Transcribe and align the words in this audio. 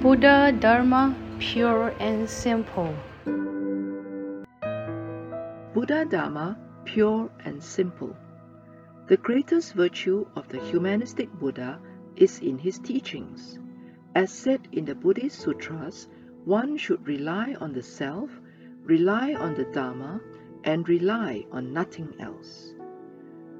Buddha 0.00 0.52
Dharma 0.52 1.12
pure 1.40 1.92
and 1.98 2.30
simple. 2.30 2.94
Buddha 5.74 6.04
Dharma 6.04 6.56
pure 6.84 7.28
and 7.44 7.60
simple. 7.60 8.16
The 9.08 9.16
greatest 9.16 9.74
virtue 9.74 10.24
of 10.36 10.46
the 10.50 10.60
humanistic 10.60 11.32
Buddha 11.32 11.80
is 12.14 12.38
in 12.38 12.58
his 12.58 12.78
teachings. 12.78 13.58
As 14.14 14.30
said 14.30 14.68
in 14.70 14.84
the 14.84 14.94
Buddhist 14.94 15.40
Sutras, 15.40 16.06
one 16.44 16.76
should 16.76 17.04
rely 17.04 17.56
on 17.60 17.72
the 17.72 17.82
self, 17.82 18.30
rely 18.84 19.34
on 19.34 19.54
the 19.54 19.64
Dharma, 19.64 20.20
and 20.62 20.88
rely 20.88 21.44
on 21.50 21.72
nothing 21.72 22.14
else. 22.20 22.72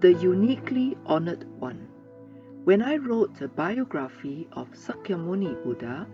The 0.00 0.14
uniquely 0.14 0.96
honored 1.06 1.46
one. 1.60 1.86
When 2.64 2.80
I 2.80 2.96
wrote 2.96 3.42
a 3.42 3.48
biography 3.48 4.48
of 4.52 4.70
Sakyamuni 4.70 5.62
Buddha 5.62 6.08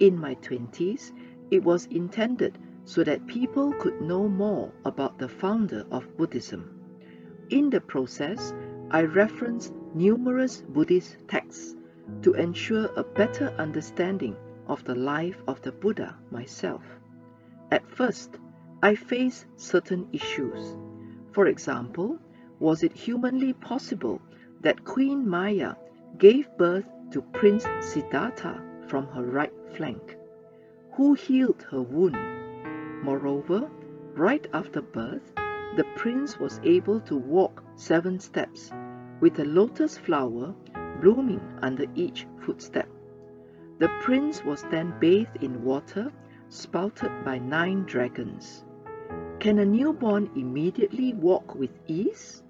in 0.00 0.18
my 0.18 0.34
20s, 0.34 1.12
it 1.50 1.64
was 1.64 1.86
intended 1.86 2.58
so 2.84 3.02
that 3.04 3.26
people 3.26 3.72
could 3.72 4.02
know 4.02 4.28
more 4.28 4.70
about 4.84 5.18
the 5.18 5.30
founder 5.30 5.86
of 5.90 6.14
Buddhism. 6.18 6.78
In 7.48 7.70
the 7.70 7.80
process, 7.80 8.52
I 8.90 9.04
referenced 9.04 9.72
numerous 9.94 10.60
Buddhist 10.60 11.16
texts 11.26 11.74
to 12.20 12.34
ensure 12.34 12.90
a 12.96 13.02
better 13.02 13.48
understanding 13.56 14.36
of 14.66 14.84
the 14.84 14.94
life 14.94 15.42
of 15.48 15.62
the 15.62 15.72
Buddha 15.72 16.18
myself. 16.30 16.82
At 17.70 17.88
first, 17.88 18.38
I 18.82 18.94
faced 18.94 19.46
certain 19.56 20.06
issues. 20.12 20.76
For 21.32 21.46
example, 21.46 22.18
was 22.58 22.82
it 22.82 22.92
humanly 22.92 23.54
possible 23.54 24.20
that 24.60 24.84
Queen 24.84 25.26
Maya 25.26 25.76
gave 26.18 26.48
birth 26.56 26.88
to 27.10 27.20
Prince 27.20 27.66
Siddhartha 27.80 28.62
from 28.86 29.08
her 29.08 29.24
right 29.24 29.52
flank. 29.76 30.16
Who 30.92 31.14
healed 31.14 31.66
her 31.70 31.82
wound? 31.82 32.16
Moreover, 33.02 33.68
right 34.14 34.46
after 34.52 34.80
birth, 34.80 35.32
the 35.76 35.84
prince 35.96 36.38
was 36.38 36.60
able 36.62 37.00
to 37.00 37.16
walk 37.16 37.64
seven 37.74 38.20
steps, 38.20 38.70
with 39.20 39.40
a 39.40 39.44
lotus 39.44 39.98
flower 39.98 40.54
blooming 41.00 41.42
under 41.62 41.86
each 41.96 42.28
footstep. 42.42 42.88
The 43.80 43.88
prince 44.02 44.44
was 44.44 44.62
then 44.70 44.94
bathed 45.00 45.42
in 45.42 45.64
water 45.64 46.12
spouted 46.48 47.10
by 47.24 47.38
nine 47.40 47.86
dragons. 47.86 48.64
Can 49.40 49.58
a 49.58 49.66
newborn 49.66 50.30
immediately 50.36 51.12
walk 51.14 51.56
with 51.56 51.70
ease? 51.88 52.44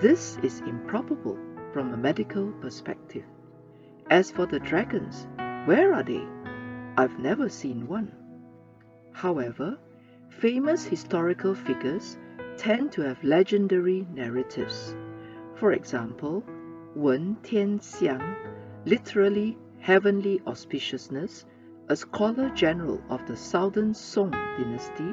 This 0.00 0.38
is 0.42 0.60
improbable 0.60 1.38
from 1.74 1.92
a 1.92 1.96
medical 1.96 2.52
perspective. 2.60 3.24
As 4.08 4.30
for 4.30 4.46
the 4.46 4.60
dragons, 4.60 5.26
where 5.64 5.92
are 5.92 6.04
they? 6.04 6.24
I've 6.96 7.18
never 7.18 7.48
seen 7.48 7.88
one. 7.88 8.12
However, 9.10 9.76
famous 10.28 10.84
historical 10.84 11.52
figures 11.52 12.16
tend 12.56 12.92
to 12.92 13.02
have 13.02 13.24
legendary 13.24 14.06
narratives. 14.14 14.94
For 15.56 15.72
example, 15.72 16.44
Wen 16.94 17.38
Tianxiang, 17.42 18.36
literally 18.84 19.58
heavenly 19.80 20.38
auspiciousness, 20.46 21.44
a 21.88 21.96
scholar 21.96 22.50
general 22.50 23.02
of 23.10 23.26
the 23.26 23.36
southern 23.36 23.94
Song 23.94 24.30
dynasty, 24.30 25.12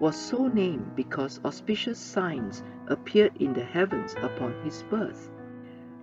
was 0.00 0.16
so 0.16 0.46
named 0.46 0.96
because 0.96 1.38
auspicious 1.44 1.98
signs 1.98 2.62
appeared 2.86 3.36
in 3.40 3.52
the 3.52 3.64
heavens 3.64 4.14
upon 4.22 4.54
his 4.64 4.82
birth. 4.84 5.30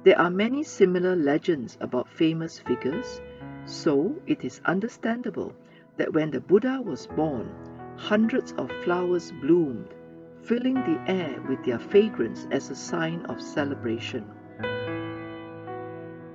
There 0.05 0.21
are 0.21 0.29
many 0.29 0.61
similar 0.61 1.15
legends 1.15 1.79
about 1.81 2.07
famous 2.07 2.59
figures, 2.59 3.19
so 3.65 4.15
it 4.27 4.45
is 4.45 4.61
understandable 4.63 5.55
that 5.97 6.13
when 6.13 6.29
the 6.29 6.39
Buddha 6.39 6.79
was 6.79 7.07
born, 7.07 7.49
hundreds 7.97 8.53
of 8.59 8.71
flowers 8.83 9.33
bloomed, 9.41 9.95
filling 10.43 10.75
the 10.75 11.01
air 11.07 11.41
with 11.49 11.65
their 11.65 11.79
fragrance 11.79 12.45
as 12.51 12.69
a 12.69 12.75
sign 12.75 13.25
of 13.25 13.41
celebration. 13.41 14.25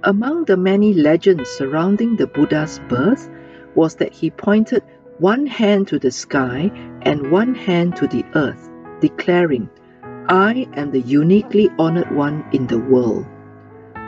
Among 0.02 0.46
the 0.46 0.56
many 0.56 0.92
legends 0.92 1.48
surrounding 1.50 2.16
the 2.16 2.26
Buddha's 2.26 2.80
birth 2.88 3.30
was 3.76 3.94
that 3.94 4.12
he 4.12 4.30
pointed 4.30 4.82
one 5.18 5.46
hand 5.46 5.86
to 5.88 6.00
the 6.00 6.10
sky 6.10 6.72
and 7.02 7.30
one 7.30 7.54
hand 7.54 7.94
to 7.98 8.08
the 8.08 8.24
earth, 8.34 8.68
declaring, 9.00 9.70
I 10.28 10.66
am 10.74 10.90
the 10.90 11.02
uniquely 11.02 11.70
honored 11.78 12.10
one 12.10 12.44
in 12.50 12.66
the 12.66 12.80
world. 12.80 13.26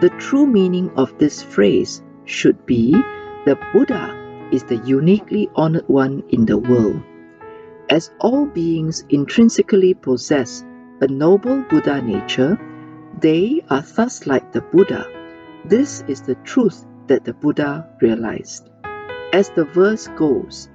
The 0.02 0.10
true 0.18 0.48
meaning 0.48 0.90
of 0.96 1.16
this 1.18 1.44
phrase 1.44 2.02
should 2.24 2.66
be 2.66 2.90
the 3.46 3.56
Buddha 3.72 4.48
is 4.50 4.64
the 4.64 4.78
uniquely 4.78 5.48
honored 5.54 5.86
one 5.86 6.24
in 6.30 6.44
the 6.44 6.58
world. 6.58 7.00
As 7.88 8.10
all 8.18 8.46
beings 8.46 9.04
intrinsically 9.10 9.94
possess 9.94 10.64
a 11.00 11.06
noble 11.06 11.62
Buddha 11.70 12.02
nature, 12.02 12.58
they 13.20 13.62
are 13.70 13.84
thus 13.94 14.26
like 14.26 14.50
the 14.50 14.62
Buddha. 14.62 15.06
This 15.64 16.02
is 16.08 16.22
the 16.22 16.34
truth 16.42 16.84
that 17.06 17.24
the 17.24 17.34
Buddha 17.34 17.86
realized. 18.00 18.70
As 19.32 19.50
the 19.50 19.66
verse 19.66 20.08
goes, 20.16 20.68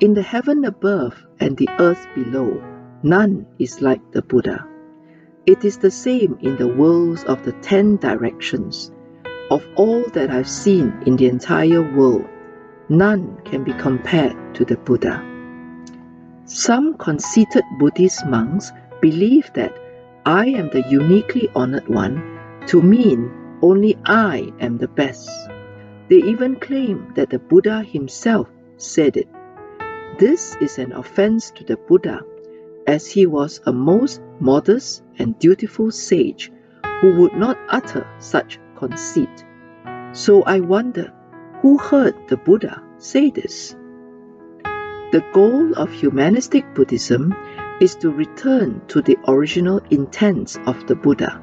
in 0.00 0.12
the 0.12 0.20
heaven 0.20 0.66
above 0.66 1.16
and 1.40 1.56
the 1.56 1.70
earth 1.78 2.06
below, 2.14 2.62
none 3.02 3.46
is 3.58 3.80
like 3.80 4.12
the 4.12 4.20
Buddha. 4.20 4.68
It 5.46 5.64
is 5.64 5.78
the 5.78 5.92
same 5.92 6.38
in 6.40 6.56
the 6.56 6.66
worlds 6.66 7.22
of 7.22 7.44
the 7.44 7.52
ten 7.52 7.98
directions. 7.98 8.90
Of 9.48 9.64
all 9.76 10.02
that 10.10 10.28
I've 10.28 10.48
seen 10.48 10.92
in 11.06 11.14
the 11.14 11.28
entire 11.28 11.82
world, 11.96 12.26
none 12.88 13.38
can 13.44 13.62
be 13.62 13.72
compared 13.74 14.56
to 14.56 14.64
the 14.64 14.76
Buddha. 14.76 15.24
Some 16.46 16.94
conceited 16.94 17.62
Buddhist 17.78 18.26
monks 18.26 18.72
believe 19.00 19.52
that 19.54 19.72
I 20.24 20.46
am 20.46 20.68
the 20.70 20.82
uniquely 20.90 21.48
honored 21.54 21.86
one 21.86 22.40
to 22.66 22.82
mean 22.82 23.30
only 23.62 23.96
I 24.04 24.52
am 24.58 24.78
the 24.78 24.88
best. 24.88 25.30
They 26.08 26.16
even 26.16 26.56
claim 26.56 27.12
that 27.14 27.30
the 27.30 27.38
Buddha 27.38 27.84
himself 27.84 28.48
said 28.78 29.16
it. 29.16 29.28
This 30.18 30.56
is 30.60 30.78
an 30.78 30.90
offense 30.90 31.52
to 31.52 31.62
the 31.62 31.76
Buddha 31.76 32.22
as 32.86 33.06
he 33.06 33.26
was 33.26 33.60
a 33.66 33.72
most 33.72 34.20
modest 34.40 35.02
and 35.18 35.38
dutiful 35.38 35.90
sage 35.90 36.52
who 37.00 37.16
would 37.16 37.34
not 37.34 37.58
utter 37.68 38.06
such 38.18 38.58
conceit. 38.76 39.44
So 40.12 40.42
I 40.42 40.60
wonder 40.60 41.12
who 41.60 41.78
heard 41.78 42.14
the 42.28 42.36
Buddha 42.36 42.82
say 42.98 43.30
this? 43.30 43.74
The 45.12 45.24
goal 45.32 45.74
of 45.74 45.90
humanistic 45.92 46.74
Buddhism 46.74 47.34
is 47.80 47.94
to 47.96 48.10
return 48.10 48.82
to 48.88 49.02
the 49.02 49.16
original 49.28 49.80
intents 49.90 50.58
of 50.66 50.86
the 50.86 50.94
Buddha. 50.94 51.40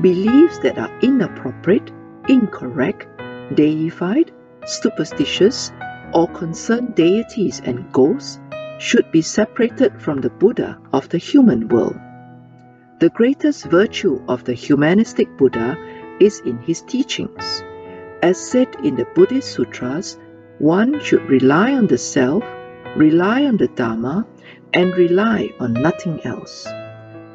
Beliefs 0.00 0.58
that 0.58 0.78
are 0.78 0.98
inappropriate, 1.00 1.90
incorrect, 2.28 3.06
deified, 3.54 4.32
superstitious, 4.64 5.70
or 6.14 6.28
concern 6.28 6.92
deities 6.92 7.60
and 7.64 7.90
ghosts 7.92 8.40
should 8.82 9.12
be 9.12 9.22
separated 9.22 10.02
from 10.02 10.20
the 10.20 10.28
Buddha 10.28 10.76
of 10.92 11.08
the 11.08 11.18
human 11.18 11.68
world. 11.68 11.96
The 12.98 13.10
greatest 13.10 13.66
virtue 13.66 14.20
of 14.26 14.42
the 14.42 14.54
humanistic 14.54 15.28
Buddha 15.38 15.76
is 16.18 16.40
in 16.40 16.58
his 16.58 16.82
teachings. 16.82 17.62
As 18.22 18.38
said 18.38 18.74
in 18.82 18.96
the 18.96 19.06
Buddhist 19.14 19.52
Sutras, 19.52 20.18
one 20.58 21.00
should 21.00 21.22
rely 21.30 21.74
on 21.74 21.86
the 21.86 21.96
self, 21.96 22.42
rely 22.96 23.44
on 23.44 23.56
the 23.56 23.68
Dharma, 23.68 24.26
and 24.74 24.96
rely 24.96 25.54
on 25.60 25.74
nothing 25.74 26.20
else. 26.26 26.64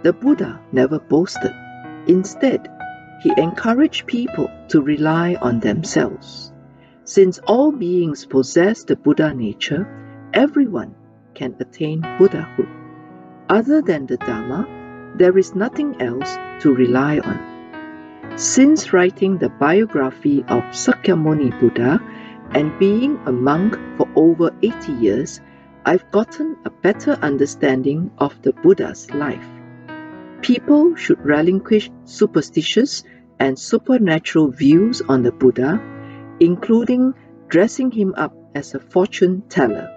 The 0.04 0.12
Buddha 0.20 0.60
never 0.74 1.00
boasted. 1.00 1.54
Instead, 2.08 2.68
he 3.22 3.32
encouraged 3.38 4.06
people 4.06 4.52
to 4.68 4.82
rely 4.82 5.36
on 5.36 5.62
themselves. 5.62 6.52
Since 7.06 7.40
all 7.40 7.72
beings 7.72 8.26
possess 8.26 8.84
the 8.84 8.98
Buddha 8.98 9.34
nature, 9.34 9.88
everyone 10.34 10.94
can 11.38 11.56
attain 11.60 12.02
Buddhahood. 12.18 12.68
Other 13.48 13.82
than 13.82 14.08
the 14.08 14.18
Dharma, 14.18 14.68
there 15.16 15.38
is 15.38 15.56
nothing 15.56 16.02
else 16.02 16.36
to 16.64 16.74
rely 16.74 17.20
on. 17.20 18.38
Since 18.38 18.92
writing 18.92 19.38
the 19.38 19.50
biography 19.50 20.40
of 20.42 20.64
Sakyamuni 20.74 21.60
Buddha 21.60 22.02
and 22.52 22.78
being 22.80 23.20
a 23.26 23.32
monk 23.32 23.78
for 23.98 24.08
over 24.16 24.52
80 24.62 24.94
years, 24.94 25.42
I've 25.86 26.10
gotten 26.12 26.58
a 26.66 26.70
better 26.70 27.14
understanding 27.22 28.12
of 28.18 28.42
the 28.42 28.54
Buddha's 28.54 29.10
life. 29.14 29.48
People 30.42 30.96
should 30.96 31.24
relinquish 31.24 31.90
superstitious 32.04 33.04
and 33.40 33.58
supernatural 33.58 34.50
views 34.50 35.02
on 35.08 35.22
the 35.24 35.32
Buddha, 35.32 35.80
including 36.40 37.14
dressing 37.48 37.92
him 37.92 38.14
up 38.18 38.34
as 38.56 38.74
a 38.74 38.80
fortune 38.80 39.44
teller 39.48 39.97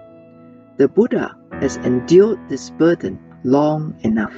the 0.81 0.87
Buddha 0.87 1.37
has 1.61 1.77
endured 1.85 2.41
this 2.49 2.71
burden 2.71 3.21
long 3.43 3.93
enough. 4.01 4.33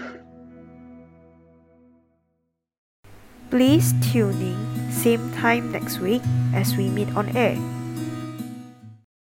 Please 3.49 3.95
tune 4.11 4.35
in 4.43 4.91
same 4.91 5.31
time 5.39 5.71
next 5.71 5.99
week 5.99 6.21
as 6.53 6.75
we 6.75 6.89
meet 6.89 7.07
on 7.15 7.31
air. 7.31 7.55